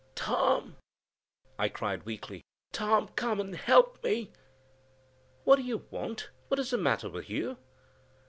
"Tom," 0.15 0.77
I 1.59 1.69
cried 1.69 2.07
weakly, 2.07 2.43
"Tom, 2.71 3.09
come 3.09 3.39
and 3.39 3.55
help 3.55 4.03
me!" 4.03 4.31
"What 5.43 5.57
do 5.57 5.61
you 5.61 5.85
want? 5.91 6.31
what 6.47 6.59
is 6.59 6.71
the 6.71 6.77
matter 6.79 7.07
with 7.07 7.29
you?" 7.29 7.59